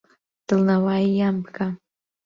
[0.47, 1.67] دڵنەوایییان بکە.